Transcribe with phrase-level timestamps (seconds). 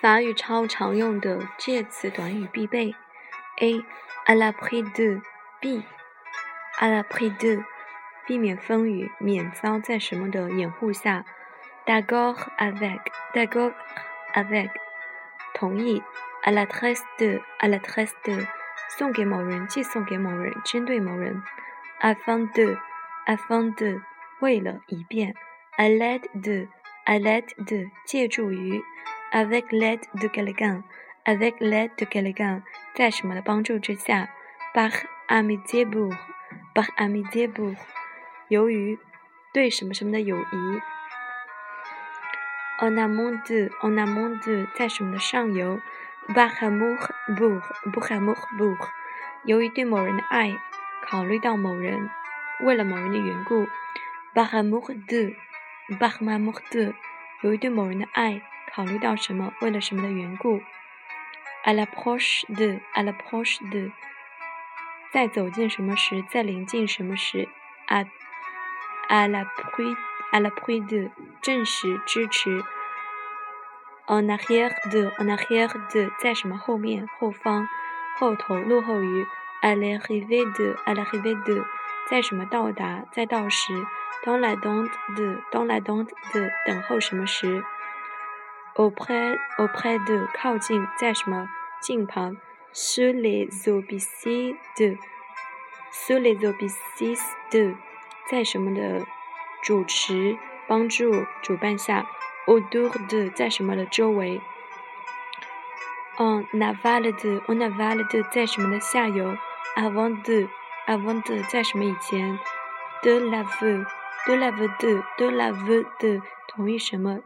[0.00, 2.94] 法语超常用的介词短语必备。
[3.60, 3.84] A.
[4.26, 5.20] À l'abri de
[5.60, 5.82] B.
[6.78, 7.64] À l'abri de
[8.24, 11.24] 避免风雨，免遭在什么的掩护下。
[11.84, 13.00] D'accord avec.
[13.34, 13.72] D'accord
[14.34, 14.70] avec
[15.54, 16.00] 同意。
[16.44, 17.40] À la tresse de.
[17.58, 18.46] À la tresse de
[18.96, 21.42] 送给某人，寄送给某人，针对某人。
[22.00, 22.78] Afin de.
[23.26, 24.00] Afin de
[24.38, 25.34] 为了，以便。
[25.76, 26.68] À l'aide de.
[27.04, 28.84] À l'aide de 借助于。
[29.30, 30.82] Avec l'aide de quelqu'un.
[31.24, 32.62] Avec l'aide de quelqu'un
[32.94, 34.28] 在什么的帮助之下。
[34.74, 34.90] Par
[35.28, 36.14] amitié pour.
[36.74, 37.76] Par amitié pour
[38.48, 38.98] 由于
[39.52, 40.80] 对什么什么的友谊。
[42.78, 43.70] En amont de.
[43.82, 45.80] En amont de 在什么的上游。
[46.28, 46.96] Par amour
[47.36, 47.60] pour.
[47.92, 48.76] Par amour pour
[49.44, 50.56] 由于对某人的爱，
[51.06, 52.10] 考虑到某人，
[52.60, 53.66] 为了某人的缘故。
[54.34, 55.34] Par amour de.
[55.98, 56.94] Par amour de
[57.42, 58.42] 由于对某人的爱。
[58.72, 59.52] 考虑到什么？
[59.60, 60.60] 为了什么的缘故
[61.64, 63.90] ？À la proche de，à la proche de，
[65.12, 67.48] 在走近什么时，在临近什么时
[67.88, 68.06] ？À
[69.08, 72.62] à l'appui，à l'appui de，证实、支持。
[74.06, 77.68] En arrière de，en arrière de，在什么后面、后方、
[78.18, 79.26] 后头、落后于
[79.60, 81.64] ？À l'arrivée de，à l'arrivée de，
[82.08, 83.72] 在什么到达、在到时
[84.24, 87.64] ？Dans l'attente de，dans l'attente de，等候什么时
[88.78, 91.48] ？auprès auprès de 靠近，在什么
[91.80, 92.36] 近旁
[92.72, 94.96] ？Sous les auspices de
[95.90, 97.74] sous les auspices de
[98.30, 99.04] 在什么的
[99.62, 102.06] 主持帮助主办下
[102.46, 104.40] ？Autour de 在什么的周围
[106.16, 109.36] ？En aval de en aval de 在什么的下游
[109.76, 110.48] ？Avant de
[110.86, 112.38] avant de 在什么以前
[113.02, 113.84] ？De la vue
[114.26, 117.20] de la vue de de la vue de 同意什么？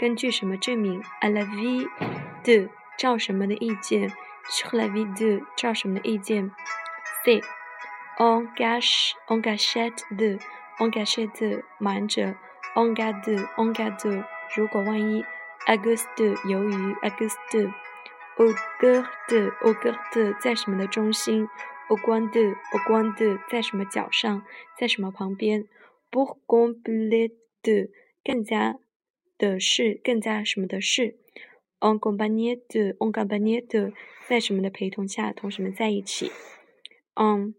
[0.00, 1.86] 根据什么证明？À la vie
[2.42, 4.08] de 照什么的意见
[4.48, 6.50] ？Sur la vie de 照什么的意见
[7.22, 7.42] ？C
[8.18, 10.38] on gâche on gâchette de
[10.78, 12.34] on gâchette 瞒着
[12.74, 14.24] ，on garde on garde
[14.56, 15.22] 如果万一
[15.66, 17.70] ，Auguste 由于，Auguste
[18.38, 21.46] au cœur de au cœur de 在什么的中心
[21.90, 24.42] ，au coin de au coin de 在什么角上，
[24.78, 25.66] 在什么旁边
[26.10, 27.90] ，pour compléter
[28.24, 28.76] 更加。
[29.40, 31.16] 的是更加什么的是
[31.78, 33.94] ？En compagnie de，en compagnie de，
[34.28, 36.30] 在什么的陪同下，同什么在一起
[37.14, 37.54] ？En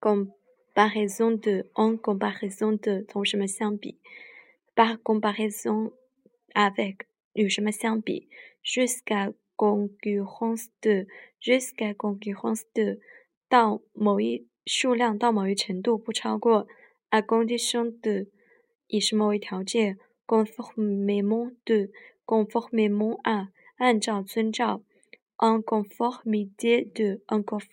[0.00, 4.00] comparaison de，en comparaison de，同什么相比
[4.74, 5.92] ？Par comparaison
[6.54, 7.00] avec，
[7.34, 8.30] 与什么相比
[8.64, 13.00] ？Jusqu'à concurrence de，jusqu'à concurrence de，
[13.50, 16.66] 到某一数量到某一程度不超过。
[17.10, 18.28] À condition de，
[18.88, 21.91] 以什么为条件 ？conformément de
[22.25, 24.81] conformément à 按照遵照
[25.37, 27.65] en conformité de en conf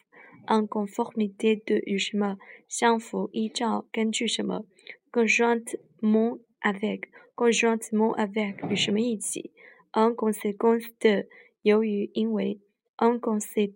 [0.46, 2.38] en conformité de 与什么
[2.68, 4.64] 相符依照根据什么
[5.10, 9.50] conjointement avec conjointement avec 与什么一起
[9.92, 11.26] en conséquence de
[11.62, 12.60] 由于因为
[12.96, 13.74] en consé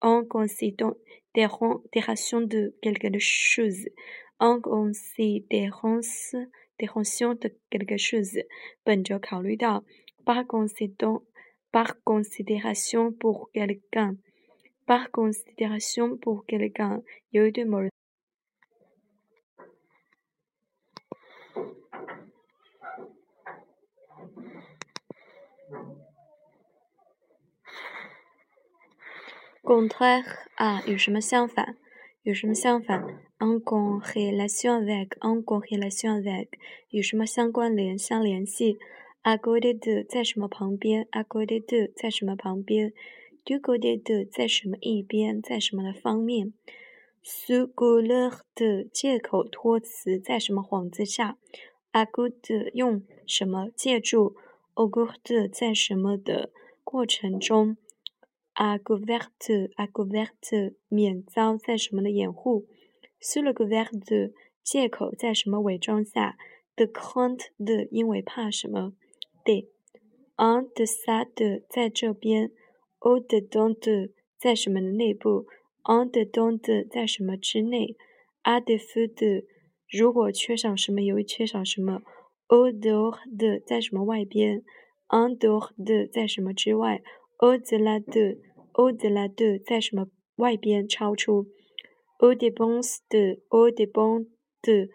[0.00, 3.88] en considération de quelque chose
[4.38, 6.34] en considérance
[6.77, 8.45] décision de quelque chose，
[8.83, 9.83] 本着考虑到
[10.25, 11.23] ，par considération
[11.71, 14.17] par considération pour quelqu'un
[14.85, 17.91] par considération pour quelqu'un，由于对某人。
[29.63, 30.23] contraire
[30.55, 31.77] 啊，与什么相反？
[32.21, 36.47] 与什么相反？en corrélation avec en corrélation avec
[36.89, 38.77] 与什么相关联、相联系
[39.23, 42.93] ？à côté de 在什么旁边？à côté de 在什么旁边
[43.43, 45.41] ？du côté de 在什么一边？
[45.41, 46.53] 在什么的方面
[47.23, 51.37] ？sous couvert de 借口托词在什么幌子下
[51.91, 54.35] ？à cause de 用什么借助
[54.75, 56.51] ？au cours de 在什么的
[56.83, 57.77] 过程中
[58.55, 62.67] ？à couvert de à couvert de 免遭在什么的掩护
[63.27, 64.33] ？Sous le couvert de
[64.63, 66.37] 借口在什么伪装下
[66.75, 68.93] ？De crainte de 因为怕什么
[69.43, 69.69] ？De
[70.35, 72.51] en deçà de 在这边
[72.99, 75.47] ？Au dedans de 在什么的内部
[75.83, 77.95] ？En dedans de 在什么之内
[78.43, 79.45] ？À défaut de
[79.89, 82.03] 如果缺少什么，由于缺少什么
[82.47, 84.63] ？Au dehors de 在什么外边
[85.07, 87.01] ？En dehors de 在什么之外
[87.39, 88.37] ？Au delà de
[88.73, 91.47] au delà de 在什么外边超出
[92.19, 94.25] ？au dépens de au dépens
[94.61, 94.89] de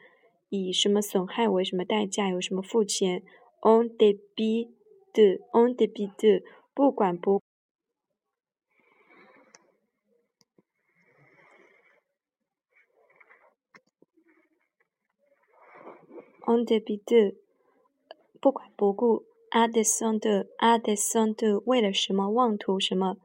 [0.48, 3.22] 以什么损害为什么代价，有什么付钱
[3.60, 4.70] ？on débit
[5.12, 6.42] de，en début de，
[6.74, 7.40] 不管不。
[16.46, 17.36] en début de，
[18.40, 19.24] 不管不顾。
[19.50, 22.30] à descend de，à descend de，为了什么？
[22.30, 23.18] 妄图什么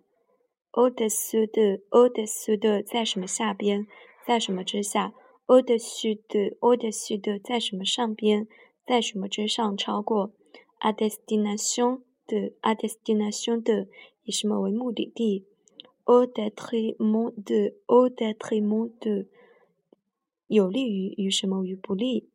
[0.76, 3.88] ？au-dessus de，au-dessus de，在什么下边？
[4.28, 5.14] 在什么之下
[5.48, 8.48] ？au-dessus de，au-dessus de，在什么上边？
[8.86, 9.78] 在什么之上？
[9.78, 10.34] 超过。
[10.80, 13.88] à destination de，à destination de，
[14.26, 15.46] 以什么为目的地
[16.04, 19.28] ？au détriment de，au détriment de，
[20.48, 22.30] 有利于与什么与不利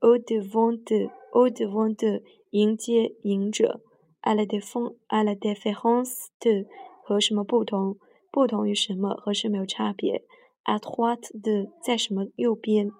[0.00, 3.82] ？au devant de，au devant de，迎接迎者。
[4.22, 6.66] à la défense，à la différence de，
[7.10, 7.98] 和什么不同？
[8.30, 9.16] 不同于什么？
[9.16, 10.22] 和什么有差别
[10.64, 12.92] At what the 在什么右边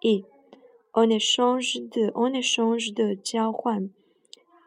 [0.00, 0.24] ？et
[0.92, 3.90] en échange de on échange de，交换。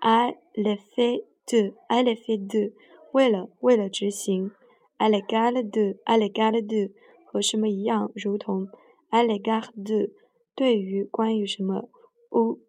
[0.01, 2.73] à l'effet de，à l'effet de，
[3.11, 4.51] 为了为了执行。
[4.99, 6.91] à l'égal de，à l'égal de，
[7.25, 8.11] 和什么一样？
[8.13, 8.67] 如同。
[9.09, 10.11] à l'égard de，
[10.53, 11.89] 对于关于什么
[12.29, 12.59] ？au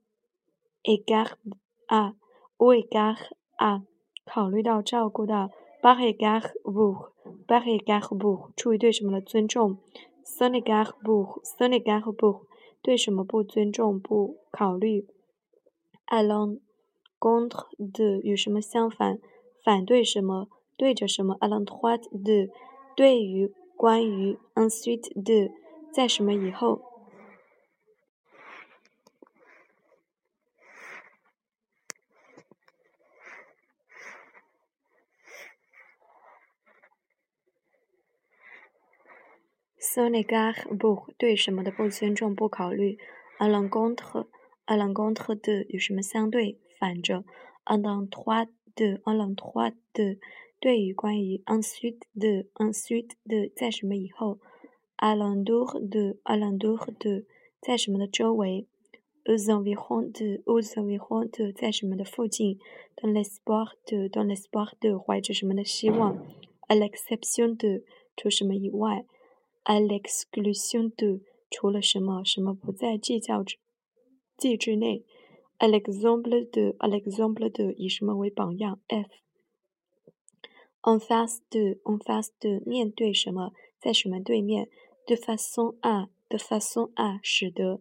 [0.82, 1.32] égard
[1.88, 3.18] à，au égard
[3.58, 3.82] à，
[4.24, 5.50] 考虑到照顾到。
[5.82, 9.78] Par égard pour，par égard pour，出于对什么的尊重。
[10.24, 12.42] sans égard pour，sans égard pour，
[12.80, 15.08] 对什么不尊重不考虑。
[16.06, 19.18] à l'encontre de，与什么相反？
[19.64, 20.48] 反对什么？
[20.76, 22.50] 对着什么？à l'endroit de，
[22.94, 24.38] 对于关于。
[24.54, 25.50] ensuite de，
[25.92, 26.80] 在什么以后
[39.84, 42.98] ？Sans égard pour 对什么的不尊重不考虑
[43.40, 47.24] ，à l'encontre，à l'encontre de 与什么相对反着
[47.64, 48.46] ，à l'endroit
[48.76, 50.18] de，à l'endroit de
[50.60, 54.38] 对于关于，ensuite de，ensuite de 在什么以后
[54.98, 57.24] ，à l'entour de，à l'entour de
[57.60, 58.68] 在什么的周围
[59.24, 62.60] ，aux environs de，aux environs de 在什么的附近
[62.94, 66.24] ，dans l'espoir de，dans l'espoir de 怀着什么的希望
[66.68, 67.82] ，à l'exception de
[68.16, 69.04] 除什么以外。
[69.64, 71.20] À l'exclusion de
[71.50, 73.58] 除了什么什么不在计较之
[74.36, 75.04] 计之内
[75.58, 79.08] ，à l'exemple de à l'exemple de 以什么为榜样？F
[80.82, 84.68] en face de en face de 面对什么，在什么对面
[85.06, 87.80] ？de façon à de façon à 使得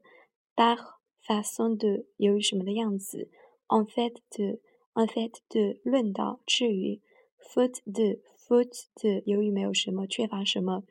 [0.55, 3.29] ，par façon de 由于什么的样子
[3.67, 4.59] ？en fait de
[4.93, 7.01] en fait de 论到至于
[7.39, 10.83] Foot de Foot de 由于没有什么缺乏什么。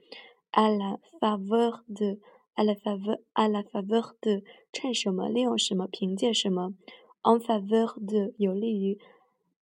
[0.52, 2.18] À la faveur de
[2.56, 4.42] à la faveur à la faveur de
[4.72, 6.74] 趁什么利用什么凭借什么
[7.22, 8.98] en faveur de 有利于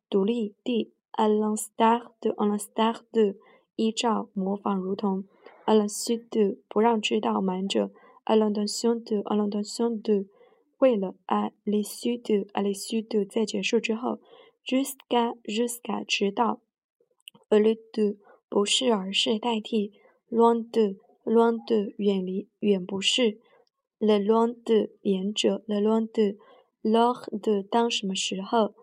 [0.10, 3.36] 独立地？à l'instar de，à l'instar de
[3.75, 5.25] 依照模仿如同
[5.65, 7.91] ；à l'insu de 不让知道瞒着
[8.25, 10.25] ；à l'intention de，à l'intention de
[10.79, 14.17] 为了；à l'issue de，à l'issue de 在结束之后
[14.65, 16.60] ；jusqu'à jusqu'à 直到
[17.50, 18.17] ；au lieu de
[18.50, 19.91] 不是而是代替
[20.32, 20.98] ；loin de。
[21.27, 23.39] Loin de 远离，远不是
[24.00, 26.38] ；le loin de 远者；le loin de
[26.81, 28.74] lors de 当什么时候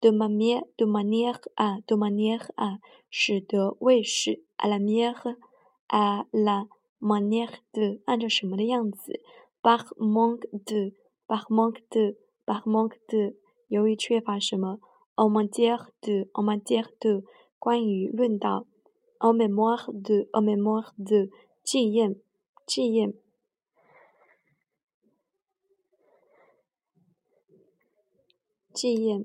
[0.00, 2.78] ，de manière，de manière à，de manière à，
[3.10, 6.68] 使得为使，à la manière，à la
[6.98, 9.20] manière de，按照什么的样子
[9.60, 13.36] ，par manque de，par manque de，par manque de，
[13.68, 14.78] 由于缺乏什么
[15.16, 17.24] ，en matière de，en matière de，
[17.58, 18.66] 关于论到
[19.24, 21.30] en mémoire de en mémoire de.
[21.64, 22.14] Jiem
[22.68, 23.12] Jiem
[28.76, 29.24] Jiem